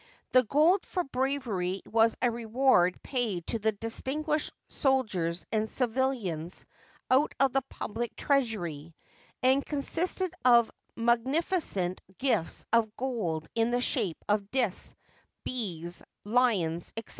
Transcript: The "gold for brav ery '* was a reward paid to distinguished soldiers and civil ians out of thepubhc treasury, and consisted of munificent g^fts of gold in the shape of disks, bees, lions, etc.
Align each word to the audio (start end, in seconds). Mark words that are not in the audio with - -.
The 0.31 0.41
"gold 0.41 0.83
for 0.83 1.03
brav 1.03 1.47
ery 1.47 1.83
'* 1.83 1.85
was 1.85 2.15
a 2.23 2.31
reward 2.31 3.03
paid 3.03 3.45
to 3.45 3.59
distinguished 3.59 4.51
soldiers 4.67 5.45
and 5.51 5.69
civil 5.69 6.09
ians 6.09 6.65
out 7.11 7.35
of 7.39 7.51
thepubhc 7.51 8.15
treasury, 8.15 8.95
and 9.43 9.63
consisted 9.63 10.33
of 10.43 10.71
munificent 10.97 12.01
g^fts 12.17 12.65
of 12.73 12.97
gold 12.97 13.47
in 13.53 13.69
the 13.69 13.79
shape 13.79 14.17
of 14.27 14.49
disks, 14.49 14.95
bees, 15.43 16.01
lions, 16.25 16.93
etc. 16.97 17.09